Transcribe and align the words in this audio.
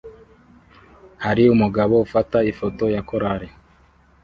hari 1.23 1.43
umugabo 1.55 1.93
ufata 2.05 2.37
ifoto 2.51 2.83
ya 2.95 3.01
korari 3.07 3.47